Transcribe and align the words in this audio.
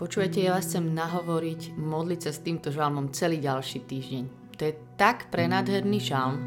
Počujete, 0.00 0.40
ja 0.40 0.56
vás 0.56 0.64
chcem 0.64 0.96
nahovoriť, 0.96 1.76
modliť 1.76 2.20
sa 2.24 2.32
s 2.32 2.40
týmto 2.40 2.72
žalmom 2.72 3.12
celý 3.12 3.36
ďalší 3.36 3.84
týždeň. 3.84 4.24
To 4.56 4.62
je 4.64 4.72
tak 4.96 5.28
prenádherný 5.28 6.00
žalm, 6.00 6.40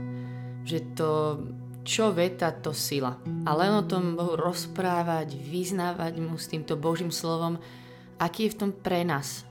že 0.65 0.81
to 0.97 1.37
čo 1.85 2.09
veta, 2.17 2.49
to 2.49 2.73
sila. 2.73 3.13
A 3.45 3.53
len 3.53 3.77
o 3.77 3.85
tom 3.85 4.17
Bohu 4.17 4.33
rozprávať, 4.33 5.37
vyznávať 5.37 6.17
mu 6.17 6.33
s 6.33 6.49
týmto 6.49 6.81
Božím 6.81 7.13
slovom, 7.13 7.61
aký 8.17 8.49
je 8.49 8.57
v 8.57 8.59
tom 8.65 8.71
pre 8.73 9.05
nás. 9.05 9.45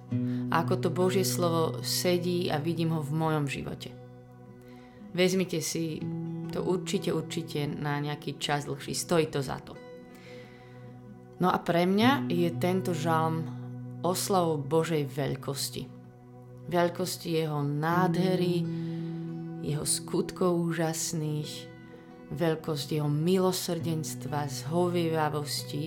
A 0.50 0.66
ako 0.66 0.82
to 0.82 0.88
Božie 0.90 1.22
slovo 1.22 1.78
sedí 1.86 2.50
a 2.50 2.58
vidím 2.58 2.90
ho 2.90 3.06
v 3.06 3.14
mojom 3.14 3.46
živote. 3.46 3.94
Vezmite 5.14 5.62
si 5.62 6.02
to 6.50 6.66
určite, 6.66 7.14
určite 7.14 7.70
na 7.70 8.02
nejaký 8.02 8.34
čas 8.34 8.66
dlhší. 8.66 8.98
Stojí 8.98 9.30
to 9.30 9.38
za 9.46 9.62
to. 9.62 9.78
No 11.38 11.54
a 11.54 11.62
pre 11.62 11.86
mňa 11.86 12.26
je 12.26 12.50
tento 12.58 12.90
žalm 12.90 13.61
oslavou 14.02 14.58
Božej 14.58 15.06
veľkosti. 15.08 15.82
Veľkosti 16.70 17.28
jeho 17.42 17.62
nádhery, 17.62 18.62
jeho 19.62 19.86
skutkov 19.86 20.58
úžasných, 20.58 21.50
veľkosť 22.34 22.88
jeho 22.98 23.10
milosrdenstva, 23.10 24.46
zhovievavosti, 24.46 25.84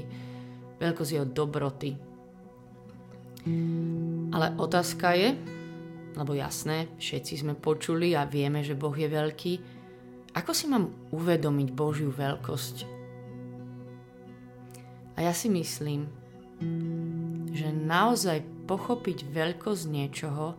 veľkosť 0.80 1.12
jeho 1.12 1.28
dobroty. 1.28 1.92
Ale 4.36 4.48
otázka 4.58 5.14
je, 5.16 5.30
lebo 6.16 6.32
jasné, 6.34 6.90
všetci 6.98 7.44
sme 7.46 7.54
počuli 7.54 8.16
a 8.16 8.26
vieme, 8.26 8.64
že 8.64 8.80
Boh 8.80 8.96
je 8.96 9.06
veľký, 9.12 9.54
ako 10.36 10.52
si 10.52 10.68
mám 10.68 10.92
uvedomiť 11.16 11.70
Božiu 11.72 12.12
veľkosť? 12.12 12.76
A 15.16 15.24
ja 15.24 15.32
si 15.32 15.48
myslím, 15.48 16.12
že 17.56 17.68
naozaj 17.72 18.68
pochopiť 18.68 19.28
veľkosť 19.30 19.84
niečoho 19.88 20.56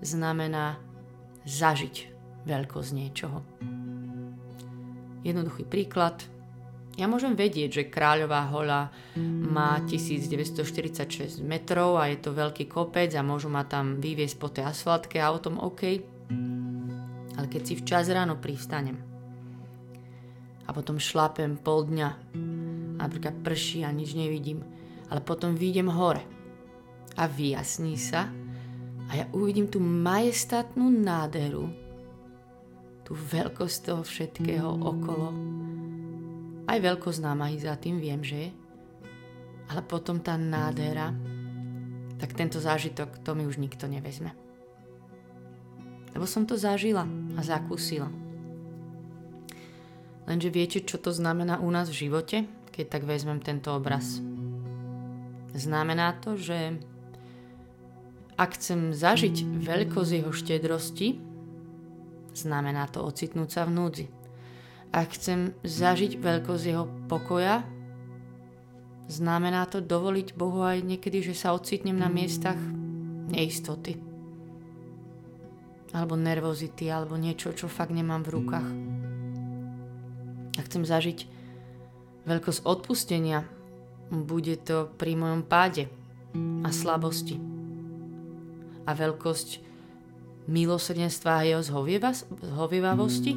znamená 0.00 0.76
zažiť 1.46 1.96
veľkosť 2.46 2.90
niečoho. 2.94 3.38
Jednoduchý 5.26 5.66
príklad. 5.66 6.22
Ja 6.96 7.10
môžem 7.10 7.36
vedieť, 7.36 7.82
že 7.82 7.92
Kráľová 7.92 8.48
hola 8.48 8.88
má 9.20 9.84
1946 9.84 11.44
metrov 11.44 12.00
a 12.00 12.08
je 12.08 12.18
to 12.22 12.32
veľký 12.32 12.70
kopec 12.70 13.12
a 13.12 13.26
môžu 13.26 13.52
ma 13.52 13.68
tam 13.68 14.00
vyviesť 14.00 14.36
po 14.40 14.48
tej 14.48 14.64
asfaltke 14.64 15.20
a 15.20 15.28
o 15.28 15.38
tom 15.42 15.60
OK. 15.60 15.82
Ale 17.36 17.46
keď 17.52 17.62
si 17.68 17.74
včas 17.76 18.08
ráno 18.08 18.40
pristanem 18.40 18.96
a 20.66 20.70
potom 20.72 20.96
šlapem 20.96 21.60
pol 21.60 21.84
dňa, 21.84 22.08
napríklad 22.96 23.44
prší 23.44 23.84
a 23.84 23.92
nič 23.92 24.16
nevidím, 24.16 24.64
ale 25.10 25.20
potom 25.22 25.54
výjdem 25.54 25.90
hore 25.90 26.22
a 27.16 27.24
vyjasní 27.26 27.96
sa 27.96 28.28
a 29.06 29.12
ja 29.14 29.24
uvidím 29.30 29.70
tú 29.70 29.78
majestátnu 29.78 30.90
nádheru, 30.90 31.70
tú 33.06 33.14
veľkosť 33.14 33.78
toho 33.86 34.02
všetkého 34.02 34.66
okolo. 34.66 35.30
Aj 36.66 36.78
veľkosť 36.82 37.22
námahy 37.22 37.62
za 37.62 37.78
tým 37.78 38.02
viem, 38.02 38.18
že 38.26 38.50
je. 38.50 38.50
Ale 39.70 39.86
potom 39.86 40.18
tá 40.18 40.34
nádhera, 40.34 41.14
tak 42.18 42.34
tento 42.34 42.58
zážitok 42.58 43.22
to 43.22 43.38
mi 43.38 43.46
už 43.46 43.62
nikto 43.62 43.86
nevezme. 43.86 44.34
Lebo 46.10 46.26
som 46.26 46.42
to 46.42 46.58
zažila 46.58 47.06
a 47.38 47.40
zakúsila. 47.46 48.10
Lenže 50.26 50.50
viete, 50.50 50.82
čo 50.82 50.98
to 50.98 51.14
znamená 51.14 51.62
u 51.62 51.70
nás 51.70 51.86
v 51.86 52.10
živote, 52.10 52.50
keď 52.74 52.98
tak 52.98 53.02
vezmem 53.06 53.38
tento 53.38 53.70
obraz? 53.70 54.18
Znamená 55.56 56.12
to, 56.20 56.36
že 56.36 56.76
ak 58.36 58.60
chcem 58.60 58.92
zažiť 58.92 59.64
veľkosť 59.64 60.10
jeho 60.20 60.28
štedrosti, 60.28 61.16
znamená 62.36 62.84
to 62.92 63.00
ocitnúť 63.00 63.48
sa 63.48 63.64
v 63.64 63.72
núdzi. 63.72 64.06
Ak 64.92 65.16
chcem 65.16 65.56
zažiť 65.64 66.20
veľkosť 66.20 66.64
jeho 66.68 66.84
pokoja, 67.08 67.64
znamená 69.08 69.64
to 69.64 69.80
dovoliť 69.80 70.36
Bohu 70.36 70.60
aj 70.60 70.84
niekedy, 70.84 71.24
že 71.24 71.32
sa 71.32 71.56
ocitnem 71.56 71.96
na 71.96 72.12
miestach 72.12 72.60
neistoty. 73.32 73.96
Alebo 75.96 76.20
nervozity, 76.20 76.92
alebo 76.92 77.16
niečo, 77.16 77.56
čo 77.56 77.72
fakt 77.72 77.96
nemám 77.96 78.20
v 78.28 78.32
rukách. 78.36 78.68
Ak 80.60 80.68
chcem 80.68 80.84
zažiť 80.84 81.24
veľkosť 82.28 82.60
odpustenia, 82.68 83.48
bude 84.10 84.56
to 84.62 84.90
pri 84.94 85.18
mojom 85.18 85.42
páde 85.42 85.90
a 86.62 86.68
slabosti. 86.70 87.40
A 88.86 88.90
veľkosť 88.94 89.66
milosrdenstva 90.46 91.42
a 91.42 91.46
jeho 91.46 91.62
zhovievavosti 92.38 93.32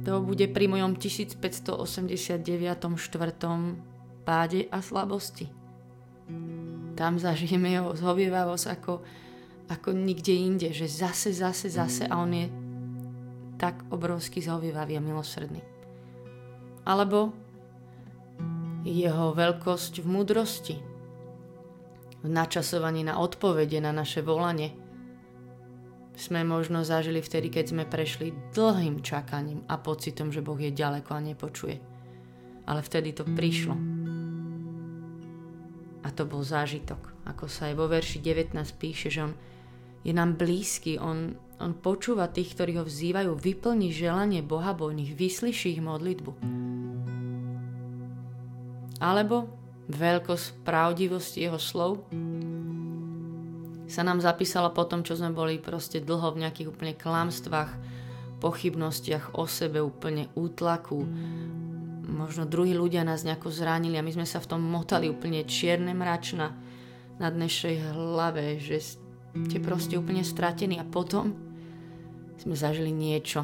to 0.00 0.24
bude 0.24 0.48
pri 0.52 0.64
mojom 0.68 0.96
1589. 0.96 2.40
štvrtom 2.96 3.60
páde 4.24 4.68
a 4.72 4.80
slabosti. 4.80 5.48
Tam 6.96 7.16
zažijeme 7.20 7.72
jeho 7.72 7.92
zhovievavosť 7.96 8.66
ako, 8.80 8.92
ako 9.68 9.88
nikde 9.92 10.32
inde, 10.32 10.68
že 10.72 10.88
zase, 10.88 11.32
zase, 11.32 11.68
zase 11.72 12.04
a 12.08 12.16
on 12.20 12.32
je 12.32 12.46
tak 13.60 13.84
obrovský 13.92 14.40
zhovievavý 14.40 14.96
a 14.96 15.04
milosrdný. 15.04 15.60
Alebo 16.88 17.36
jeho 18.84 19.36
veľkosť 19.36 20.00
v 20.00 20.06
múdrosti, 20.08 20.76
v 22.20 22.28
načasovaní 22.28 23.04
na 23.04 23.20
odpovede 23.20 23.80
na 23.80 23.92
naše 23.92 24.24
volanie. 24.24 24.72
Sme 26.16 26.44
možno 26.44 26.84
zažili 26.84 27.24
vtedy, 27.24 27.48
keď 27.48 27.72
sme 27.72 27.84
prešli 27.88 28.36
dlhým 28.52 29.00
čakaním 29.00 29.64
a 29.72 29.80
pocitom, 29.80 30.28
že 30.28 30.44
Boh 30.44 30.56
je 30.60 30.68
ďaleko 30.68 31.16
a 31.16 31.24
nepočuje. 31.24 31.76
Ale 32.68 32.80
vtedy 32.84 33.16
to 33.16 33.24
prišlo. 33.24 33.72
A 36.04 36.08
to 36.12 36.28
bol 36.28 36.44
zážitok. 36.44 37.24
Ako 37.24 37.48
sa 37.48 37.72
aj 37.72 37.74
vo 37.76 37.88
verši 37.88 38.20
19 38.20 38.52
píše, 38.76 39.08
že 39.08 39.24
on 39.24 39.32
je 40.00 40.12
nám 40.16 40.36
blízky, 40.40 40.96
on, 40.96 41.36
on 41.60 41.76
počúva 41.76 42.28
tých, 42.32 42.56
ktorí 42.56 42.80
ho 42.80 42.84
vzývajú, 42.84 43.36
vyplní 43.36 43.92
želanie 43.92 44.40
bohabojných, 44.40 45.12
vyslyší 45.12 45.76
ich 45.76 45.84
modlitbu 45.84 46.32
alebo 49.00 49.48
veľkosť 49.90 50.62
pravdivosti 50.62 51.48
jeho 51.48 51.58
slov 51.58 52.06
sa 53.90 54.06
nám 54.06 54.22
zapísala 54.22 54.70
po 54.70 54.86
tom, 54.86 55.02
čo 55.02 55.18
sme 55.18 55.34
boli 55.34 55.58
proste 55.58 55.98
dlho 55.98 56.30
v 56.30 56.46
nejakých 56.46 56.70
úplne 56.70 56.94
klamstvách, 56.94 57.74
pochybnostiach 58.38 59.34
o 59.34 59.50
sebe, 59.50 59.82
úplne 59.82 60.30
útlaku. 60.38 61.02
Možno 62.06 62.46
druhí 62.46 62.70
ľudia 62.70 63.02
nás 63.02 63.26
nejako 63.26 63.50
zranili 63.50 63.98
a 63.98 64.06
my 64.06 64.14
sme 64.14 64.26
sa 64.30 64.38
v 64.38 64.46
tom 64.46 64.62
motali 64.62 65.10
úplne 65.10 65.42
čierne 65.42 65.90
mračna 65.90 66.54
na 67.18 67.28
dnešnej 67.34 67.90
hlave, 67.90 68.62
že 68.62 68.94
ste 69.34 69.58
proste 69.58 69.98
úplne 69.98 70.22
stratení 70.22 70.78
a 70.78 70.86
potom 70.86 71.34
sme 72.38 72.54
zažili 72.54 72.94
niečo, 72.94 73.42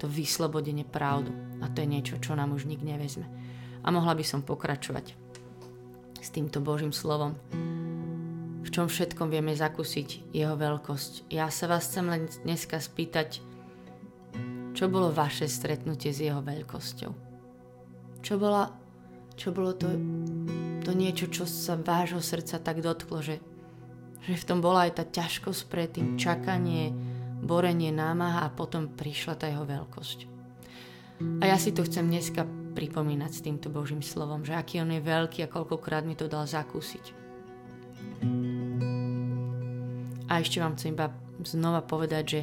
to 0.00 0.08
vyslobodenie 0.08 0.88
pravdu. 0.88 1.30
A 1.60 1.68
to 1.68 1.84
je 1.84 1.92
niečo, 1.92 2.16
čo 2.16 2.32
nám 2.32 2.56
už 2.56 2.64
nik 2.64 2.80
nevezme 2.80 3.37
a 3.88 3.92
mohla 3.92 4.12
by 4.12 4.20
som 4.20 4.44
pokračovať 4.44 5.16
s 6.20 6.28
týmto 6.28 6.60
Božím 6.60 6.92
slovom. 6.92 7.32
V 8.60 8.68
čom 8.68 8.84
všetkom 8.84 9.32
vieme 9.32 9.56
zakúsiť 9.56 10.28
jeho 10.28 10.60
veľkosť. 10.60 11.32
Ja 11.32 11.48
sa 11.48 11.72
vás 11.72 11.88
chcem 11.88 12.04
len 12.04 12.28
dneska 12.44 12.76
spýtať, 12.76 13.40
čo 14.76 14.92
bolo 14.92 15.08
vaše 15.08 15.48
stretnutie 15.48 16.12
s 16.12 16.20
jeho 16.20 16.44
veľkosťou? 16.44 17.10
Čo, 18.20 18.34
bola, 18.36 18.68
čo 19.40 19.56
bolo 19.56 19.72
to, 19.72 19.88
to 20.84 20.92
niečo, 20.92 21.32
čo 21.32 21.48
sa 21.48 21.80
vášho 21.80 22.20
srdca 22.20 22.60
tak 22.60 22.84
dotklo, 22.84 23.24
že, 23.24 23.40
že 24.28 24.36
v 24.36 24.44
tom 24.44 24.60
bola 24.60 24.84
aj 24.84 25.00
tá 25.00 25.04
ťažkosť 25.08 25.64
predtým, 25.72 26.20
čakanie, 26.20 26.92
borenie, 27.40 27.88
námaha 27.88 28.44
a 28.44 28.52
potom 28.52 28.92
prišla 28.92 29.34
tá 29.40 29.48
jeho 29.48 29.64
veľkosť. 29.64 30.37
A 31.18 31.50
ja 31.50 31.58
si 31.58 31.74
to 31.74 31.82
chcem 31.82 32.06
dneska 32.06 32.46
pripomínať 32.78 33.30
s 33.34 33.42
týmto 33.42 33.68
Božím 33.74 34.06
slovom, 34.06 34.46
že 34.46 34.54
aký 34.54 34.78
on 34.78 34.94
je 34.94 35.02
veľký 35.02 35.42
a 35.42 35.50
koľkokrát 35.50 36.06
mi 36.06 36.14
to 36.14 36.30
dal 36.30 36.46
zakúsiť. 36.46 37.04
A 40.30 40.32
ešte 40.38 40.62
vám 40.62 40.78
chcem 40.78 40.94
iba 40.94 41.10
znova 41.42 41.82
povedať, 41.82 42.24
že 42.26 42.40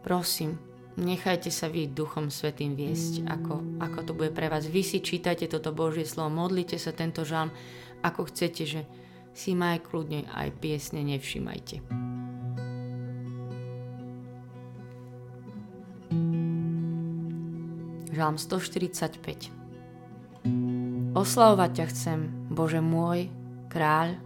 prosím, 0.00 0.56
nechajte 0.96 1.52
sa 1.52 1.68
vy 1.68 1.92
Duchom 1.92 2.32
Svetým 2.32 2.72
viesť, 2.72 3.28
ako, 3.28 3.82
ako 3.82 3.98
to 4.08 4.12
bude 4.16 4.32
pre 4.32 4.48
vás. 4.48 4.64
Vy 4.64 4.80
si 4.80 5.04
čítajte 5.04 5.44
toto 5.50 5.76
Božie 5.76 6.08
slovo, 6.08 6.32
modlite 6.32 6.80
sa 6.80 6.96
tento 6.96 7.28
žalm, 7.28 7.52
ako 8.00 8.30
chcete, 8.32 8.64
že 8.64 8.80
si 9.36 9.52
ma 9.52 9.76
aj 9.76 9.84
kľudne 9.84 10.24
aj 10.32 10.48
piesne 10.58 11.04
nevšimajte. 11.04 12.07
Žalm 18.18 18.34
145 18.34 19.54
Oslavovať 21.14 21.70
ťa 21.70 21.86
chcem, 21.94 22.50
Bože 22.50 22.82
môj, 22.82 23.30
kráľ, 23.70 24.18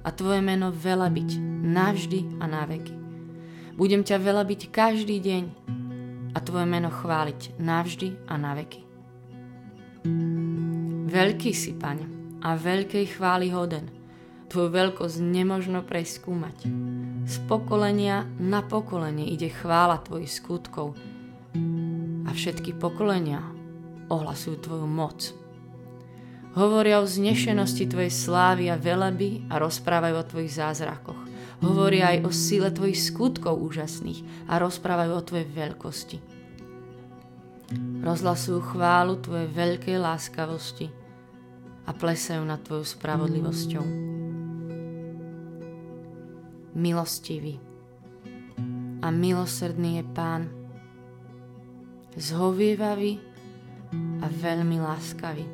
a 0.00 0.08
Tvoje 0.08 0.40
meno 0.40 0.72
veľa 0.72 1.12
byť 1.12 1.30
navždy 1.60 2.40
a 2.40 2.48
na 2.48 2.64
veky. 2.64 2.96
Budem 3.76 4.00
ťa 4.00 4.16
veľa 4.16 4.48
byť 4.48 4.60
každý 4.72 5.20
deň 5.20 5.44
a 6.32 6.38
Tvoje 6.40 6.64
meno 6.64 6.88
chváliť 6.88 7.60
navždy 7.60 8.32
a 8.32 8.34
na 8.40 8.56
veky. 8.56 8.80
Veľký 11.12 11.52
si, 11.52 11.76
Pane, 11.76 12.40
a 12.40 12.56
veľkej 12.56 13.20
chvály 13.20 13.52
hoden. 13.52 13.92
Tvoju 14.48 14.72
veľkosť 14.72 15.20
nemožno 15.20 15.84
preskúmať. 15.84 16.64
Z 17.28 17.44
pokolenia 17.44 18.24
na 18.40 18.64
pokolenie 18.64 19.28
ide 19.28 19.52
chvála 19.52 20.00
Tvojich 20.00 20.32
skutkov 20.32 20.96
všetky 22.34 22.76
pokolenia 22.76 23.40
ohlasujú 24.10 24.58
Tvoju 24.58 24.86
moc. 24.90 25.30
Hovoria 26.54 27.02
o 27.02 27.06
znešenosti 27.06 27.90
Tvojej 27.90 28.14
slávy 28.14 28.70
a 28.70 28.78
veleby 28.78 29.46
a 29.50 29.58
rozprávajú 29.58 30.14
o 30.18 30.28
Tvojich 30.28 30.54
zázrakoch. 30.54 31.18
Hovoria 31.62 32.14
aj 32.14 32.18
o 32.26 32.30
sile 32.30 32.70
Tvojich 32.70 32.98
skutkov 33.10 33.58
úžasných 33.58 34.50
a 34.50 34.58
rozprávajú 34.62 35.12
o 35.14 35.26
Tvojej 35.26 35.48
veľkosti. 35.50 36.18
Rozhlasujú 38.04 38.60
chválu 38.74 39.18
Tvojej 39.18 39.48
veľkej 39.50 39.96
láskavosti 39.98 40.86
a 41.86 41.90
plesajú 41.90 42.42
nad 42.46 42.62
Tvojou 42.62 42.86
spravodlivosťou. 42.86 43.84
Milostivý 46.74 47.58
a 49.02 49.12
milosrdný 49.12 50.00
je 50.00 50.04
Pán, 50.16 50.63
zhovievavý 52.14 53.18
a 54.22 54.26
veľmi 54.30 54.78
láskavý. 54.82 55.46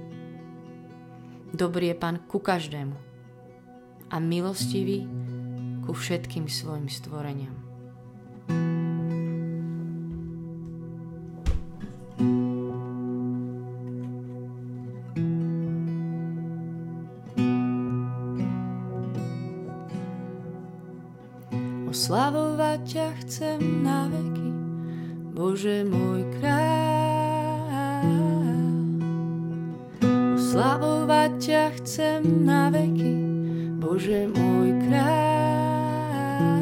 Dobrý 1.51 1.91
je 1.91 1.97
Pán 1.99 2.23
ku 2.31 2.39
každému 2.39 2.95
a 4.11 4.17
milostivý 4.23 5.05
ku 5.83 5.93
všetkým 5.97 6.47
svojim 6.47 6.87
stvoreniam. 6.87 7.57
Oslavovať 21.91 22.81
ťa 22.87 23.07
chcem 23.27 23.59
na 23.83 24.07
veky, 24.07 24.39
Bože 25.40 25.88
môj 25.88 26.20
kráľ. 26.37 28.12
Oslavovať 30.37 31.31
ťa 31.40 31.64
chcem 31.81 32.44
na 32.44 32.69
veky, 32.69 33.16
Bože 33.81 34.28
môj 34.37 34.76
kráľ. 34.84 36.60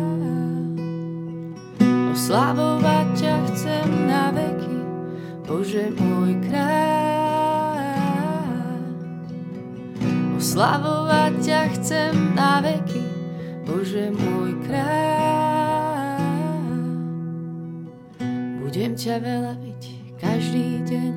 Oslavovať 2.14 3.06
ťa 3.18 3.34
chcem 3.50 4.06
na 4.06 4.30
veky, 4.30 4.78
Bože 5.42 5.90
môj 5.98 6.38
kráľ. 6.46 7.82
Oslavovať 10.38 11.32
ťa 11.42 11.62
chcem 11.74 12.14
na 12.38 12.62
veky, 12.62 13.02
Bože 13.66 14.14
môj 14.14 14.54
kráľ. 14.70 15.17
Budem 18.68 18.92
ťa 18.92 19.16
veľa 19.24 19.56
byť 19.64 19.82
každý 20.20 20.84
deň 20.84 21.12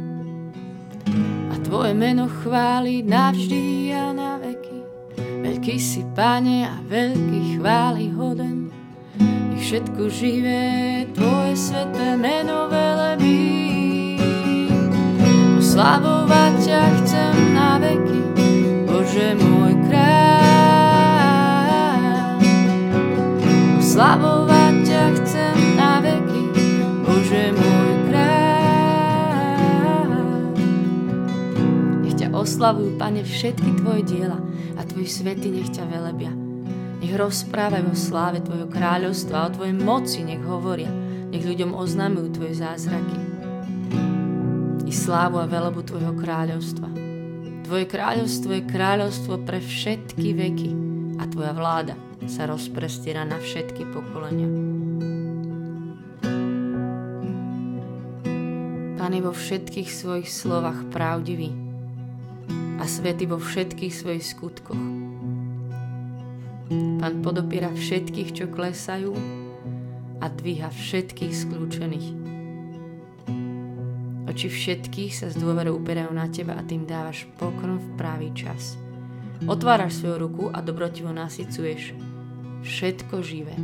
a 1.52 1.56
Tvoje 1.68 1.92
meno 1.92 2.32
chváliť 2.32 3.04
navždy 3.04 3.92
a 3.92 4.16
na 4.16 4.40
veky. 4.40 4.80
Veľký 5.20 5.76
si, 5.76 6.00
Pane, 6.16 6.64
a 6.64 6.80
veľký 6.88 7.60
chváli 7.60 8.08
hoden. 8.16 8.72
Nech 9.20 9.68
všetko 9.68 10.02
živé 10.08 10.64
Tvoje 11.12 11.60
sveté 11.60 12.16
meno 12.16 12.72
velebí. 12.72 14.16
Oslavovať 15.60 16.41
oslavujú, 32.62 32.94
Pane, 33.02 33.26
všetky 33.26 33.82
Tvoje 33.82 34.06
diela 34.06 34.38
a 34.78 34.86
Tvoji 34.86 35.10
svety 35.10 35.50
nech 35.50 35.74
ťa 35.74 35.82
velebia. 35.82 36.30
Nech 37.02 37.18
rozprávajú 37.18 37.90
o 37.90 37.98
sláve 37.98 38.38
Tvojho 38.38 38.70
kráľovstva 38.70 39.50
o 39.50 39.54
Tvojej 39.58 39.74
moci 39.82 40.22
nech 40.22 40.46
hovoria. 40.46 40.94
Nech 41.34 41.42
ľuďom 41.42 41.74
oznamujú 41.74 42.38
Tvoje 42.38 42.62
zázraky 42.62 43.18
i 44.86 44.94
slávu 44.94 45.42
a 45.42 45.50
velebu 45.50 45.82
Tvojho 45.82 46.14
kráľovstva. 46.14 46.86
Tvoje 47.66 47.86
kráľovstvo 47.90 48.54
je 48.54 48.70
kráľovstvo 48.70 49.42
pre 49.42 49.58
všetky 49.58 50.30
veky 50.30 50.72
a 51.18 51.26
Tvoja 51.26 51.58
vláda 51.58 51.98
sa 52.30 52.46
rozprestiera 52.46 53.26
na 53.26 53.42
všetky 53.42 53.90
pokolenia. 53.90 54.50
Pán 59.02 59.18
je 59.18 59.22
vo 59.26 59.34
všetkých 59.34 59.90
svojich 59.90 60.30
slovách 60.30 60.94
pravdivý 60.94 61.71
a 62.82 62.84
svety 62.90 63.30
vo 63.30 63.38
všetkých 63.38 63.94
svojich 63.94 64.26
skutkoch. 64.26 64.82
Pán 66.98 67.22
podopiera 67.22 67.70
všetkých, 67.70 68.30
čo 68.34 68.46
klesajú 68.50 69.14
a 70.18 70.26
dvíha 70.26 70.74
všetkých 70.74 71.34
skľúčených. 71.46 72.08
Oči 74.26 74.48
všetkých 74.50 75.14
sa 75.14 75.28
z 75.30 75.38
dôveru 75.38 75.78
uperajú 75.78 76.10
na 76.10 76.26
teba 76.32 76.58
a 76.58 76.66
tým 76.66 76.90
dávaš 76.90 77.30
pokrm 77.38 77.78
v 77.78 77.90
právý 78.02 78.30
čas. 78.34 78.82
Otváraš 79.46 80.02
svoju 80.02 80.18
ruku 80.18 80.44
a 80.50 80.64
dobrotivo 80.66 81.14
nasycuješ 81.14 81.94
všetko 82.66 83.16
živé. 83.22 83.58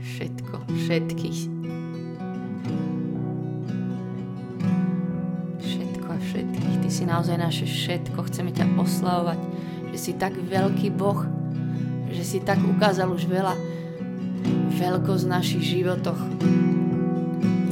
Všetko, 0.00 0.56
všetkých. 0.68 1.59
Si 7.00 7.08
naozaj 7.08 7.36
naše 7.40 7.64
všetko. 7.64 8.28
Chceme 8.28 8.52
ťa 8.52 8.76
oslavovať, 8.76 9.40
že 9.96 9.98
si 9.98 10.12
tak 10.20 10.36
veľký 10.36 10.92
Boh, 10.92 11.24
že 12.12 12.20
si 12.20 12.38
tak 12.44 12.60
ukázal 12.60 13.08
už 13.08 13.24
veľa 13.24 13.56
veľkosť 14.76 15.24
v 15.24 15.32
našich 15.32 15.64
životoch. 15.64 16.20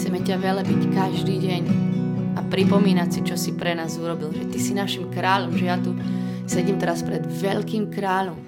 Chceme 0.00 0.24
ťa 0.24 0.36
veľa 0.40 0.62
byť 0.64 0.82
každý 0.96 1.36
deň 1.44 1.62
a 2.36 2.40
pripomínať 2.40 3.08
si, 3.12 3.20
čo 3.20 3.36
si 3.36 3.52
pre 3.52 3.76
nás 3.76 4.00
urobil. 4.00 4.32
Že 4.32 4.44
ty 4.48 4.58
si 4.60 4.72
našim 4.72 5.12
kráľom, 5.12 5.52
že 5.52 5.64
ja 5.68 5.76
tu 5.76 5.92
Sedím 6.48 6.80
teraz 6.80 7.04
pred 7.04 7.20
veľkým 7.28 7.92
kráľom, 7.92 8.40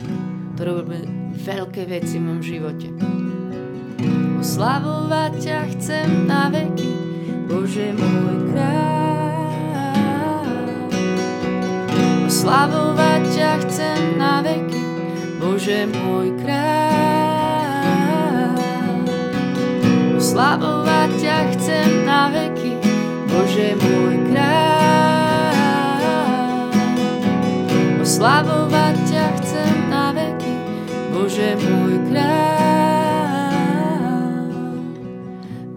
ktorý 0.56 0.70
robil 0.72 1.04
veľké 1.36 1.84
veci 1.84 2.16
v 2.16 2.24
mojom 2.24 2.40
živote. 2.40 2.88
Oslavovať 4.40 5.32
ťa 5.36 5.58
chcem 5.76 6.08
na 6.24 6.48
veky, 6.48 6.96
Bože 7.44 7.92
môj 7.92 8.56
kráľ. 8.56 8.99
Oslavovať 12.30 13.26
ťa 13.34 13.58
chcem 13.66 14.14
na 14.14 14.38
veky, 14.38 14.86
Bože 15.42 15.82
môj 15.90 16.30
kráľ. 16.38 16.70
Oslavovať 20.14 21.10
ťa 21.18 21.38
chcem 21.58 22.06
na 22.06 22.30
veky, 22.30 22.78
Bože 23.26 23.74
môj 23.82 24.30
kráľ. 24.30 25.50
Slavovať 28.06 28.94
ťa 29.10 29.26
chcem 29.42 29.90
na 29.90 30.14
veky, 30.14 30.54
Bože 31.10 31.58
môj 31.58 31.98
kráľ. 32.14 33.10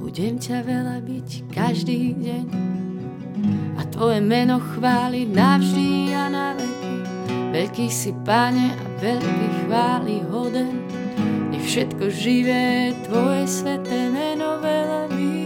Budem 0.06 0.38
ťa 0.38 0.62
veľa 0.62 1.02
byť 1.02 1.50
každý 1.50 2.14
deň 2.14 2.63
Tvoje 3.94 4.20
meno 4.26 4.58
chváliť 4.58 5.28
navždy 5.30 5.90
a 6.18 6.26
na 6.26 6.58
veky. 6.58 6.94
Veľký 7.54 7.88
si, 7.94 8.10
Pane, 8.26 8.74
a 8.74 8.86
veľký 8.98 9.48
chváli 9.62 10.26
hoden, 10.34 10.82
nech 11.54 11.62
všetko 11.62 12.10
živé 12.10 12.98
Tvoje 13.06 13.46
sveté 13.46 14.10
meno 14.10 14.58
velebí. 14.58 15.46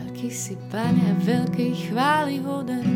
Veľký 0.00 0.28
si, 0.32 0.56
Pane, 0.72 1.04
a 1.12 1.14
veľký 1.20 1.68
chváli 1.92 2.40
hoden, 2.40 2.88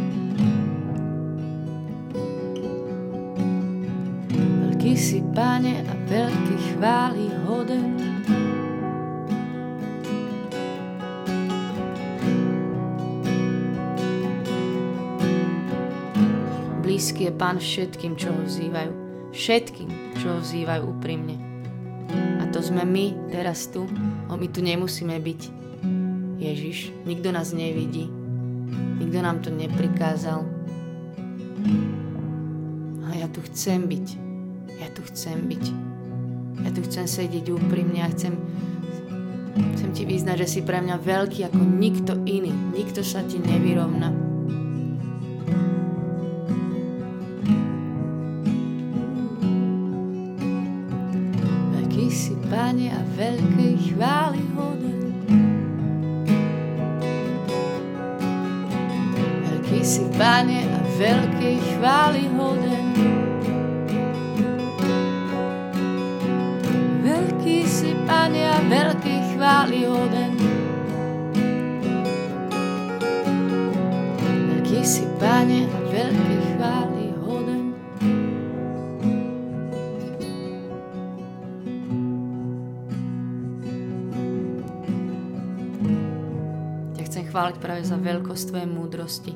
Ty 4.94 5.02
si, 5.02 5.18
Pane, 5.34 5.82
a 5.90 5.94
veľký 6.06 6.56
chváli 6.70 7.26
hoden. 7.50 8.13
Blízky 17.14 17.30
je 17.30 17.38
Pán 17.38 17.62
všetkým, 17.62 18.18
čo 18.18 18.34
ho 18.34 18.42
vzývajú. 18.42 18.92
Všetkým, 19.30 20.18
čo 20.18 20.34
ho 20.34 20.38
vzývajú 20.42 20.82
úprimne. 20.98 21.38
A 22.42 22.50
to 22.50 22.58
sme 22.58 22.82
my 22.82 23.30
teraz 23.30 23.70
tu. 23.70 23.86
O 24.26 24.34
my 24.34 24.50
tu 24.50 24.58
nemusíme 24.58 25.14
byť. 25.14 25.40
Ježiš, 26.42 26.90
nikto 27.06 27.30
nás 27.30 27.54
nevidí. 27.54 28.10
Nikto 28.98 29.18
nám 29.22 29.46
to 29.46 29.54
neprikázal. 29.54 30.42
A 33.06 33.08
ja 33.14 33.30
tu 33.30 33.46
chcem 33.46 33.86
byť. 33.86 34.06
Ja 34.82 34.90
tu 34.90 35.06
chcem 35.06 35.38
byť. 35.46 35.64
Ja 36.66 36.70
tu 36.74 36.82
chcem 36.82 37.06
sedieť 37.06 37.46
úprimne 37.54 38.02
a 38.02 38.10
chcem, 38.10 38.34
chcem 39.78 39.90
ti 39.94 40.02
vyznať, 40.02 40.42
že 40.42 40.58
si 40.58 40.60
pre 40.66 40.82
mňa 40.82 40.98
veľký 40.98 41.46
ako 41.46 41.62
nikto 41.62 42.18
iný. 42.26 42.50
Nikto 42.74 43.06
sa 43.06 43.22
ti 43.22 43.38
nevyrovná. 43.38 44.23
Pane 52.84 53.00
a 53.00 53.04
veľkej 53.16 53.74
chvály 53.80 54.44
hoden. 54.52 55.00
Veľký 59.48 59.80
si 59.80 60.04
Pane 60.20 60.68
a 60.68 60.78
veľkej 61.00 61.56
chvály 61.64 62.28
hoden. 62.36 62.83
Chváliť 87.22 87.62
práve 87.62 87.86
za 87.86 87.94
veľkosť 87.94 88.50
Tvojej 88.50 88.66
múdrosti. 88.66 89.32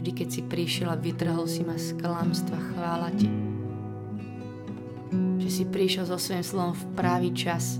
Vždy, 0.00 0.10
keď 0.16 0.28
si 0.32 0.40
prišiel 0.40 0.88
a 0.88 0.96
vytrhol 0.96 1.44
si 1.44 1.60
ma 1.60 1.76
z 1.76 1.92
klamstva, 2.00 2.56
chvála 2.72 3.12
Ti. 3.12 3.28
Že 5.44 5.48
si 5.52 5.64
prišiel 5.68 6.08
so 6.08 6.16
svojím 6.16 6.40
slovom 6.40 6.72
v 6.72 6.84
pravý 6.96 7.30
čas. 7.36 7.76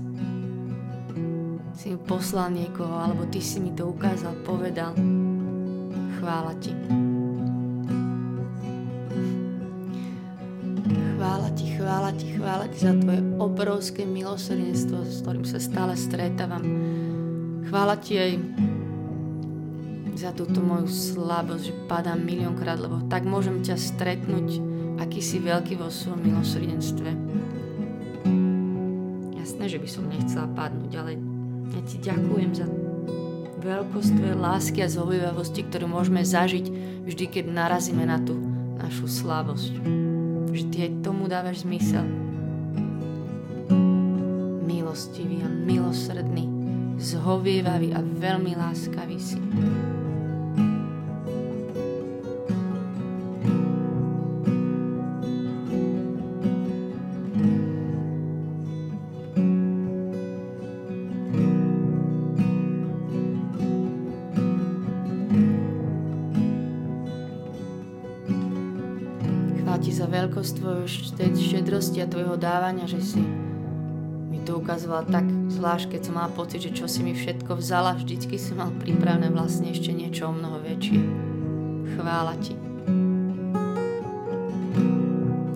Si 1.73 1.89
mi 1.89 1.97
poslal 1.97 2.53
niekoho, 2.53 2.95
alebo 2.95 3.25
Ty 3.25 3.41
si 3.41 3.57
mi 3.57 3.73
to 3.73 3.89
ukázal, 3.89 4.37
povedal. 4.45 4.93
Chvála 6.21 6.53
Ti. 6.61 6.71
Chvála 11.17 11.49
Ti, 11.55 11.65
chvála 11.75 12.09
Ti, 12.13 12.27
chvála 12.37 12.65
Ti 12.69 12.77
za 12.77 12.93
Tvoje 12.93 13.21
obrovské 13.41 14.05
milosrdenstvo, 14.05 15.03
s 15.03 15.25
ktorým 15.25 15.43
sa 15.43 15.59
stále 15.59 15.97
stretávam. 15.97 16.63
Chvála 17.67 17.97
Ti 17.99 18.13
aj 18.15 18.31
za 20.13 20.31
túto 20.31 20.61
moju 20.61 20.87
slabosť, 20.87 21.63
že 21.67 21.73
padám 21.89 22.21
miliónkrát, 22.21 22.77
lebo 22.77 23.01
tak 23.09 23.25
môžem 23.25 23.59
ťa 23.65 23.75
stretnúť, 23.75 24.61
aký 25.01 25.19
si 25.19 25.41
veľký 25.41 25.77
vo 25.79 25.89
svojom 25.89 26.21
milosrdenstve. 26.21 27.09
Jasné, 29.41 29.63
že 29.67 29.81
by 29.81 29.87
som 29.89 30.07
nechcela 30.07 30.47
padnúť, 30.53 30.91
ale 30.95 31.11
ja 31.73 31.81
ti 31.83 31.97
ďakujem 31.99 32.51
za 32.53 32.65
veľkosť 33.63 34.09
tvojej 34.19 34.37
lásky 34.37 34.79
a 34.83 34.91
zhovývavosti, 34.91 35.61
ktorú 35.67 35.87
môžeme 35.87 36.21
zažiť 36.21 36.65
vždy, 37.07 37.25
keď 37.31 37.45
narazíme 37.49 38.03
na 38.03 38.19
tú 38.19 38.35
našu 38.77 39.07
slabosť. 39.07 39.73
Ty 40.73 40.89
aj 40.89 41.05
tomu 41.05 41.29
dávaš 41.29 41.61
zmysel. 41.61 42.01
Milostivý 44.65 45.45
a 45.45 45.49
milosrdný, 45.49 46.49
zhovievavý 46.97 47.93
a 47.93 48.01
veľmi 48.01 48.57
láskavý 48.57 49.21
si. 49.21 49.37
Veľkosť 70.43 70.59
tvojho 70.59 70.87
štedrosti 71.39 72.03
a 72.03 72.11
tvojho 72.11 72.35
dávania, 72.35 72.83
že 72.83 72.99
si 72.99 73.23
mi 74.27 74.43
to 74.43 74.59
ukazovala 74.59 75.07
tak 75.07 75.23
zvlášť, 75.47 75.95
keď 75.95 76.01
som 76.03 76.19
mala 76.19 76.27
pocit, 76.35 76.67
že 76.67 76.75
čo 76.75 76.83
si 76.83 76.99
mi 76.99 77.15
všetko 77.15 77.55
vzala, 77.55 77.95
vždycky 77.95 78.35
si 78.35 78.51
mal 78.51 78.75
pripravené 78.75 79.31
vlastne 79.31 79.71
ešte 79.71 79.95
niečo 79.95 80.27
o 80.27 80.35
mnoho 80.35 80.59
väčšie. 80.59 80.99
Chvála 81.95 82.35
ti. 82.43 82.59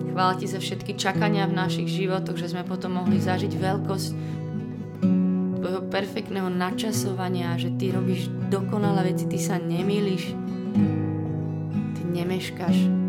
Chvála 0.08 0.34
ti 0.40 0.46
za 0.48 0.56
všetky 0.56 0.96
čakania 0.96 1.44
v 1.44 1.58
našich 1.60 1.92
životoch, 1.92 2.40
že 2.40 2.48
sme 2.48 2.64
potom 2.64 2.96
mohli 2.96 3.20
zažiť 3.20 3.52
veľkosť 3.60 4.08
tvojho 5.60 5.84
perfektného 5.92 6.48
načasovania, 6.48 7.60
že 7.60 7.76
ty 7.76 7.92
robíš 7.92 8.32
dokonalé 8.48 9.12
veci, 9.12 9.28
ty 9.28 9.36
sa 9.36 9.60
nemýliš, 9.60 10.32
ty 11.92 12.02
nemeškáš. 12.08 13.07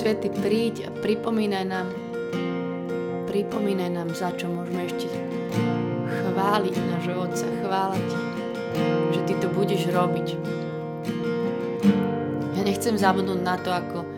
Svety, 0.00 0.32
príď 0.32 0.88
a 0.88 0.90
pripomínaj 1.04 1.64
nám, 1.68 1.92
pripomínaj 3.28 3.92
nám, 3.92 4.08
za 4.16 4.32
čo 4.32 4.48
môžeme 4.48 4.88
ešte 4.88 5.12
chváliť 6.08 6.74
nášho 6.88 7.20
Otca, 7.20 7.44
chváľať, 7.60 8.08
že 9.12 9.20
Ty 9.28 9.34
to 9.44 9.52
budeš 9.52 9.92
robiť. 9.92 10.40
Ja 12.56 12.64
nechcem 12.64 12.96
zabudnúť 12.96 13.44
na 13.44 13.60
to, 13.60 13.76
ako 13.76 14.08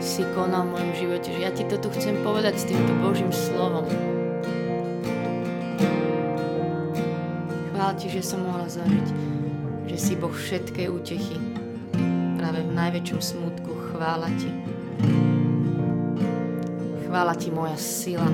si 0.00 0.24
konal 0.32 0.64
v 0.64 0.80
mojom 0.80 0.92
živote, 0.96 1.28
že 1.28 1.44
ja 1.44 1.52
Ti 1.52 1.68
toto 1.68 1.92
chcem 1.92 2.24
povedať 2.24 2.56
s 2.56 2.64
týmto 2.64 2.96
Božím 3.04 3.36
slovom. 3.36 3.84
Chváľ 7.68 7.92
Ti, 8.00 8.06
že 8.08 8.24
som 8.24 8.40
mohla 8.48 8.64
zažiť, 8.64 9.12
že 9.92 9.96
si 10.00 10.16
Boh 10.16 10.32
všetkej 10.32 10.88
útechy, 10.88 11.36
práve 12.40 12.64
v 12.64 12.72
najväčšom 12.72 13.20
smutku 13.20 13.83
chvála 14.04 14.28
Ti. 14.36 14.52
Chvála 17.08 17.34
Ti 17.34 17.48
moja 17.50 17.76
sila. 17.80 18.28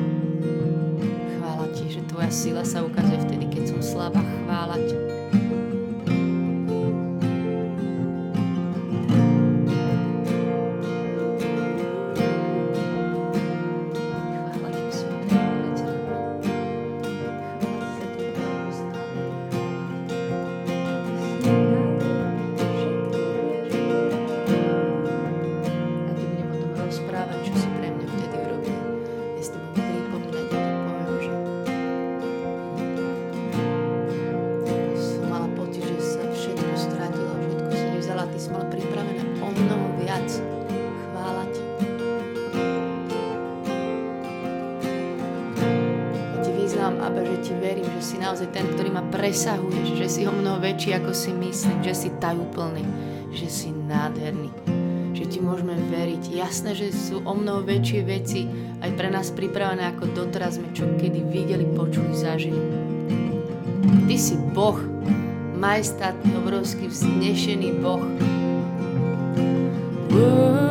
Chvála 1.38 1.66
Ti, 1.70 1.84
že 1.94 2.02
Tvoja 2.10 2.30
sila 2.34 2.66
sa 2.66 2.82
ukazuje 2.82 3.22
vtedy, 3.22 3.46
keď 3.46 3.62
som 3.70 3.78
slabá. 3.78 4.18
Chvála 4.18 4.74
Ti. 4.82 5.09
Presahuješ, 49.30 49.94
že 49.94 50.06
si 50.10 50.20
ho 50.26 50.34
mnoho 50.34 50.58
väčší, 50.58 50.98
ako 50.98 51.14
si 51.14 51.30
myslím, 51.30 51.86
že 51.86 51.94
si 51.94 52.08
tajúplný, 52.18 52.82
že 53.30 53.46
si 53.46 53.70
nádherný, 53.70 54.50
že 55.14 55.22
ti 55.30 55.38
môžeme 55.38 55.78
veriť. 55.86 56.34
Jasné, 56.34 56.74
že 56.74 56.90
sú 56.90 57.22
o 57.22 57.30
mnoho 57.38 57.62
väčšie 57.62 58.02
veci 58.02 58.50
aj 58.82 58.90
pre 58.98 59.06
nás 59.06 59.30
pripravené, 59.30 59.94
ako 59.94 60.18
doteraz 60.18 60.58
sme 60.58 60.74
čo 60.74 60.82
kedy 60.98 61.30
videli, 61.30 61.62
počuli, 61.62 62.10
zažili. 62.10 62.58
Ty 64.10 64.16
si 64.18 64.34
Boh, 64.50 64.82
majestátny, 65.54 66.34
obrovský, 66.34 66.90
vznešený 66.90 67.70
Boh. 67.78 68.02
Whoa. 70.10 70.69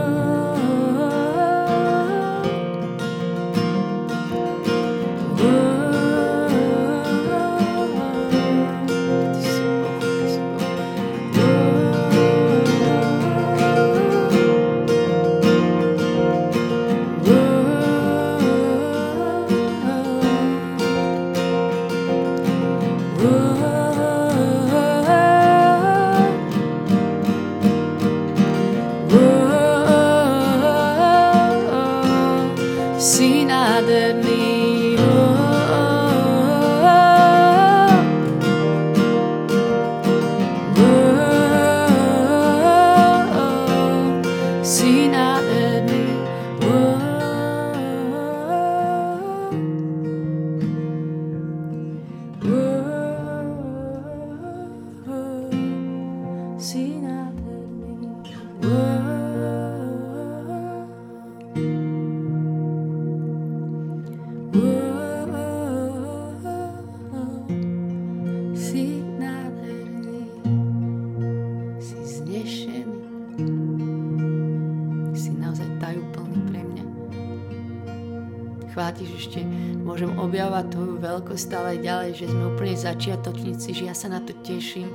Objavovať 80.30 80.66
tvoju 80.70 80.96
veľkosť 81.02 81.42
stále 81.42 81.82
ďalej, 81.82 82.22
že 82.22 82.26
sme 82.30 82.54
úplne 82.54 82.78
začiatočníci, 82.78 83.74
že 83.74 83.84
ja 83.90 83.96
sa 83.98 84.14
na 84.14 84.22
to 84.22 84.36
teším. 84.46 84.86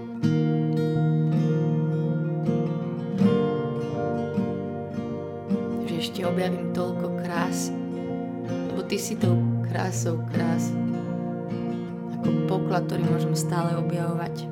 Že 5.91 5.95
ešte 5.99 6.21
objavím 6.23 6.71
toľko 6.71 7.07
krás, 7.25 7.75
lebo 8.47 8.87
ty 8.87 8.95
si 8.95 9.19
tou 9.19 9.35
krásou 9.67 10.23
krás. 10.31 10.71
Ako 12.21 12.47
poklad, 12.47 12.87
ktorý 12.87 13.03
môžem 13.11 13.35
stále 13.35 13.75
objavovať. 13.75 14.47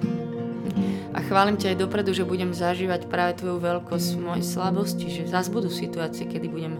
A 1.14 1.23
chválim 1.23 1.61
ťa 1.61 1.77
aj 1.77 1.83
dopredu, 1.85 2.11
že 2.11 2.27
budem 2.27 2.51
zažívať 2.51 3.07
práve 3.07 3.38
tvoju 3.38 3.61
veľkosť 3.61 4.09
v 4.16 4.20
mojej 4.25 4.44
slabosti, 4.44 5.07
že 5.12 5.31
zase 5.31 5.53
budú 5.53 5.68
situácie, 5.68 6.27
kedy 6.27 6.49
budem 6.49 6.75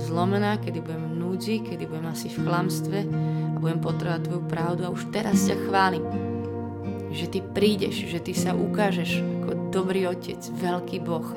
zlomená, 0.00 0.56
kedy 0.58 0.80
budem 0.80 1.05
núdzi, 1.36 1.60
kedy 1.68 1.84
budem 1.84 2.08
asi 2.08 2.32
v 2.32 2.48
klamstve, 2.48 2.98
a 3.52 3.56
budem 3.60 3.76
potrebovať 3.84 4.24
tvoju 4.24 4.42
pravdu 4.48 4.88
a 4.88 4.92
už 4.96 5.12
teraz 5.12 5.44
ťa 5.44 5.68
chválim, 5.68 6.00
že 7.12 7.28
ty 7.28 7.44
prídeš, 7.44 8.08
že 8.08 8.24
ty 8.24 8.32
sa 8.32 8.56
ukážeš 8.56 9.20
ako 9.44 9.68
dobrý 9.68 10.08
otec, 10.08 10.40
veľký 10.40 10.96
Boh. 11.04 11.28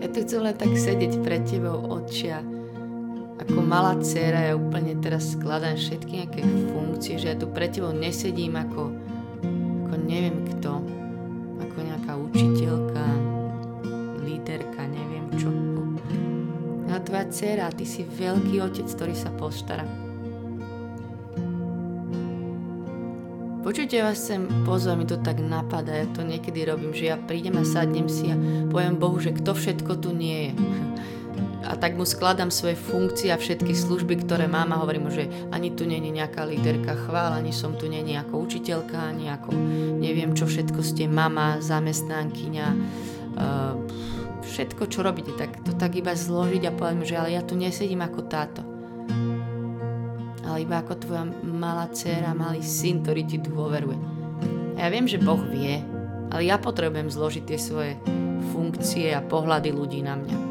Ja 0.00 0.08
tu 0.08 0.24
chcem 0.24 0.40
len 0.40 0.56
tak 0.56 0.72
sedieť 0.72 1.20
pred 1.20 1.44
tebou, 1.44 1.84
očia, 2.00 2.40
ako 3.48 3.60
malá 3.64 3.96
dcera, 3.96 4.52
ja 4.52 4.54
úplne 4.54 4.92
teraz 5.00 5.32
skladám 5.32 5.80
všetky 5.80 6.12
nejaké 6.22 6.40
funkcie, 6.70 7.16
že 7.16 7.32
ja 7.32 7.36
tu 7.40 7.48
pred 7.48 7.72
tebou 7.72 7.96
nesedím 7.96 8.60
ako 8.60 9.08
neviem 10.08 10.40
kto, 10.56 10.80
ako 11.60 11.76
nejaká 11.84 12.12
učiteľka, 12.16 13.04
líderka, 14.24 14.80
neviem 14.88 15.28
čo. 15.36 15.52
A 16.88 16.96
tvoja 17.04 17.28
dcera, 17.28 17.68
ty 17.70 17.84
si 17.84 18.02
veľký 18.02 18.58
otec, 18.64 18.88
ktorý 18.88 19.12
sa 19.12 19.28
postará. 19.36 19.84
Počujte 23.60 24.00
vás 24.00 24.16
sem, 24.16 24.48
pozor, 24.64 24.96
mi 24.96 25.04
to 25.04 25.20
tak 25.20 25.44
napadá, 25.44 25.92
ja 25.92 26.08
to 26.08 26.24
niekedy 26.24 26.64
robím, 26.64 26.96
že 26.96 27.12
ja 27.12 27.20
prídem 27.20 27.60
a 27.60 27.68
sadnem 27.68 28.08
si 28.08 28.32
a 28.32 28.36
poviem 28.72 28.96
Bohu, 28.96 29.20
že 29.20 29.36
kto 29.36 29.52
všetko 29.52 30.00
tu 30.00 30.16
nie 30.16 30.48
je 30.48 30.52
a 31.68 31.76
tak 31.76 32.00
mu 32.00 32.08
skladám 32.08 32.48
svoje 32.48 32.80
funkcie 32.80 33.28
a 33.28 33.36
všetky 33.36 33.76
služby, 33.76 34.24
ktoré 34.24 34.48
mám 34.48 34.72
a 34.72 34.80
hovorím 34.80 35.04
mu, 35.04 35.12
že 35.12 35.28
ani 35.52 35.76
tu 35.76 35.84
není 35.84 36.08
nejaká 36.08 36.48
líderka 36.48 36.96
chvál, 37.04 37.36
ani 37.36 37.52
som 37.52 37.76
tu 37.76 37.92
není 37.92 38.16
ako 38.16 38.40
učiteľka, 38.48 38.96
ani 38.96 39.28
ako 39.28 39.52
neviem 40.00 40.32
čo 40.32 40.48
všetko 40.48 40.80
ste 40.80 41.04
mama, 41.04 41.60
zamestnankyňa, 41.60 42.66
uh, 43.36 43.76
všetko 44.48 44.88
čo 44.88 45.04
robíte, 45.04 45.36
tak 45.36 45.60
to 45.60 45.76
tak 45.76 45.92
iba 45.92 46.16
zložiť 46.16 46.72
a 46.72 46.72
povedať 46.72 46.96
mu, 46.96 47.04
že 47.04 47.20
ale 47.20 47.36
ja 47.36 47.44
tu 47.44 47.52
nesedím 47.52 48.00
ako 48.00 48.20
táto. 48.24 48.64
Ale 50.48 50.64
iba 50.64 50.80
ako 50.80 50.96
tvoja 51.04 51.28
malá 51.44 51.92
dcera, 51.92 52.32
malý 52.32 52.64
syn, 52.64 53.04
ktorý 53.04 53.28
ti 53.28 53.36
dôveruje. 53.36 54.00
A 54.80 54.88
ja 54.88 54.88
viem, 54.88 55.04
že 55.04 55.20
Boh 55.20 55.44
vie, 55.52 55.84
ale 56.32 56.48
ja 56.48 56.56
potrebujem 56.56 57.12
zložiť 57.12 57.44
tie 57.44 57.60
svoje 57.60 57.92
funkcie 58.56 59.12
a 59.12 59.20
pohľady 59.20 59.68
ľudí 59.68 60.00
na 60.00 60.16
mňa. 60.16 60.47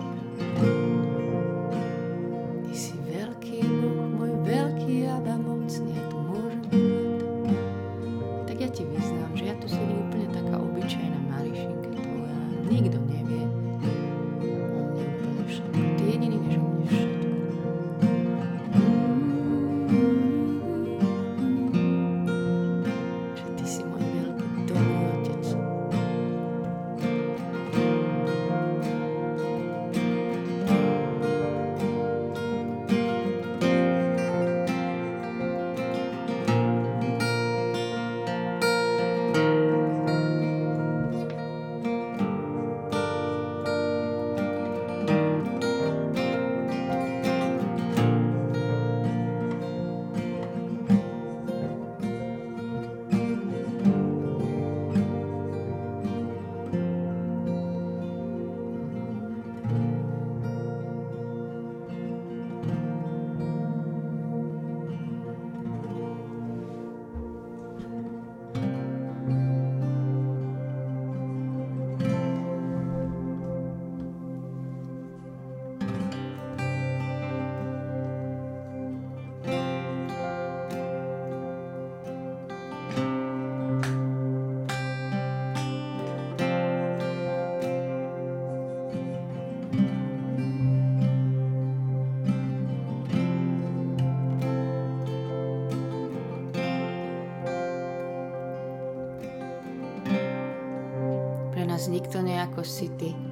Nikto 101.88 102.21
nejako 102.21 102.63
si 102.63 102.89
Ty. 102.89 103.27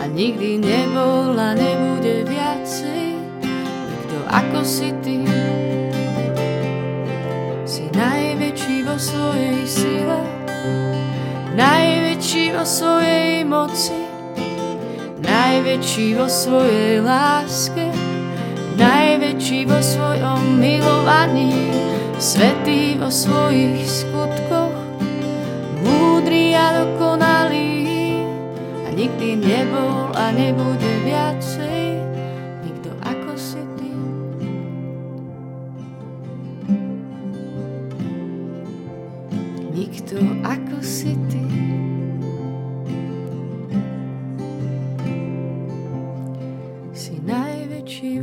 A 0.00 0.08
nikdy 0.08 0.56
nebol 0.56 1.36
a 1.36 1.52
nebude 1.52 2.24
viacej 2.24 3.20
nikto 4.10 4.16
ako 4.26 4.60
si 4.64 4.90
ty. 5.04 5.22
Si 7.68 7.86
najväčší 7.94 8.82
vo 8.82 8.98
svojej 8.98 9.62
sile, 9.68 10.20
najväčší 11.54 12.56
vo 12.56 12.64
svojej 12.66 13.46
moci, 13.46 14.00
najväčší 15.22 16.18
vo 16.18 16.26
svojej 16.26 16.98
láske, 17.04 17.94
najväčší 18.74 19.70
vo 19.70 19.78
svojom 19.78 20.58
milovaní, 20.58 21.70
svetý 22.18 22.98
vo 22.98 23.06
svojich 23.06 23.86
skutkoch, 23.86 24.74
múdry 25.86 26.58
a 26.58 26.82
dokonalý 26.82 27.69
nikdy 29.00 29.32
nebol 29.40 30.12
a 30.12 30.28
nebude 30.28 30.92
viacej 31.08 31.96
nikto 32.68 32.92
ako 33.00 33.32
si 33.32 33.62
ty. 33.80 33.90
Nikto 39.72 40.20
ako 40.44 40.76
si 40.84 41.16
ty. 41.32 41.40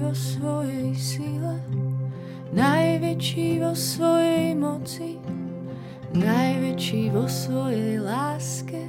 vo 0.08 0.16
svojej 0.16 0.96
sile, 0.96 1.60
najväčší 2.56 3.60
vo 3.60 3.76
svojej 3.76 4.56
moci, 4.56 5.20
najväčší 6.16 7.12
vo 7.12 7.28
svojej 7.28 8.00
láske, 8.00 8.87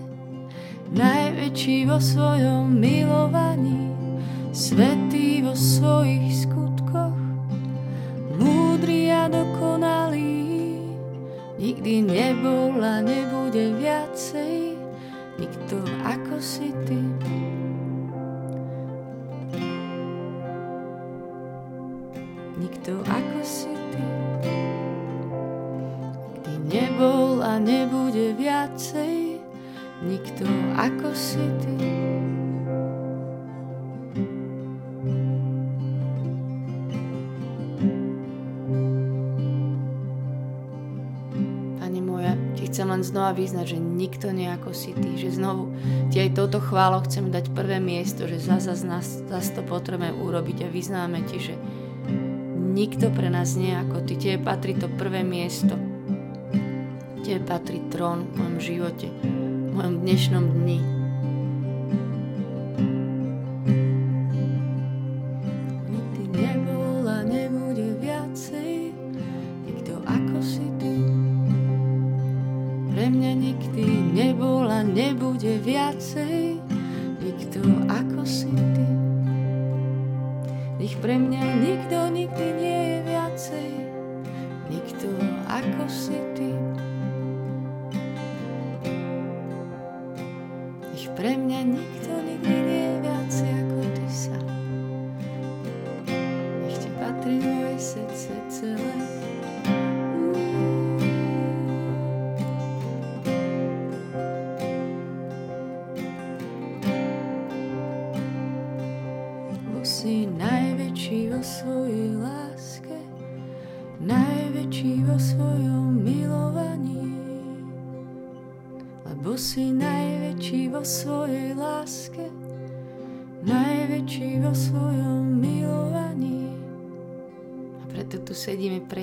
najväčší 0.93 1.89
vo 1.89 1.99
svojom 2.01 2.73
milovaní, 2.73 3.93
svetý 4.53 5.45
vo 5.45 5.53
svojich 5.53 6.49
skutkoch, 6.49 7.17
múdry 8.39 9.13
a 9.13 9.29
dokonalý, 9.29 10.79
nikdy 11.59 12.05
nebol 12.05 12.73
nebude 12.79 13.77
viacej, 13.77 14.77
nikto 15.37 15.77
ako 16.07 16.37
si 16.41 16.73
ty. 16.87 17.19
Ako 30.79 31.11
si 31.11 31.43
ty. 31.59 31.75
Pane 41.83 41.99
moja, 41.99 42.39
ti 42.55 42.71
chcem 42.71 42.87
len 42.87 43.03
znova 43.03 43.35
vyznať, 43.35 43.75
že 43.75 43.79
nikto 43.83 44.31
nie 44.31 44.47
ako 44.55 44.71
si 44.71 44.95
ty, 44.95 45.19
že 45.19 45.35
znovu 45.35 45.75
ti 46.15 46.23
aj 46.23 46.39
touto 46.39 46.63
chválou 46.63 47.03
chcem 47.03 47.27
dať 47.35 47.51
prvé 47.51 47.83
miesto, 47.83 48.31
že 48.31 48.39
zase 48.39 48.87
nás, 48.87 49.27
zase 49.27 49.59
to 49.59 49.67
potrebujeme 49.67 50.15
urobiť 50.15 50.63
a 50.63 50.69
vyznáme 50.71 51.27
ti, 51.27 51.43
že 51.43 51.59
nikto 52.55 53.11
pre 53.11 53.27
nás 53.35 53.59
nie 53.59 53.75
ako 53.75 54.07
Ty. 54.07 54.15
Tebe 54.15 54.39
patrí 54.47 54.79
to 54.79 54.87
prvé 54.95 55.27
miesto. 55.27 55.75
Tebe 57.27 57.43
patrí 57.43 57.83
trón 57.91 58.31
v 58.31 58.33
mojom 58.39 58.57
živote, 58.63 59.07
mojom 59.79 60.03
dnešnom 60.03 60.45
dni. 60.59 60.98
Pre 91.19 91.35
mňa 91.35 91.61
nikto 91.67 91.98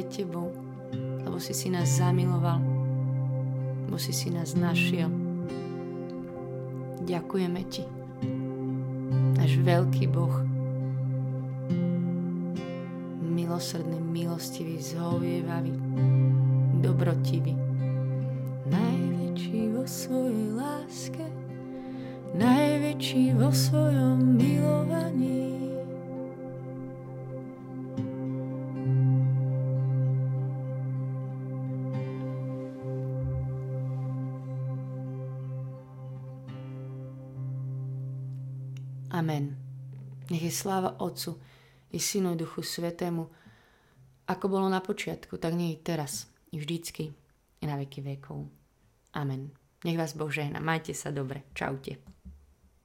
pred 0.06 0.14
Tebou, 0.14 0.54
lebo 1.26 1.42
si 1.42 1.54
si 1.58 1.74
nás 1.74 1.98
zamiloval, 1.98 2.62
lebo 3.90 3.98
si 3.98 4.14
si 4.14 4.30
nás 4.30 4.54
našiel. 4.54 5.10
Ďakujeme 7.06 7.62
Ti, 7.66 7.84
náš 9.38 9.58
veľký 9.66 10.06
Boh, 10.14 10.36
milosrdný, 13.22 13.98
milostivý, 13.98 14.78
zhovievavý, 14.78 15.74
dobrotivý. 16.86 17.58
Najväčší 18.66 19.74
vo 19.74 19.86
svojej 19.86 20.54
láske, 20.54 21.26
najväčší 22.38 23.38
vo 23.38 23.50
svojom 23.50 24.38
milovaní. 24.38 25.55
Nech 40.36 40.52
je 40.52 40.52
sláva 40.52 41.00
Otcu 41.00 41.40
i 41.96 42.00
Synu 42.00 42.36
i 42.36 42.36
Duchu 42.36 42.60
Svetému, 42.60 43.24
ako 44.28 44.46
bolo 44.52 44.68
na 44.68 44.84
počiatku, 44.84 45.40
tak 45.40 45.56
nie 45.56 45.72
i 45.72 45.80
teraz, 45.80 46.28
i 46.52 46.60
vždycky, 46.60 47.16
i 47.62 47.64
na 47.64 47.80
veky 47.80 48.04
vekov. 48.04 48.44
Amen. 49.16 49.56
Nech 49.88 49.96
vás 49.96 50.12
Boh 50.12 50.28
žehna. 50.28 50.60
Majte 50.60 50.92
sa 50.92 51.16
dobre. 51.16 51.48
Čaute. 51.56 52.15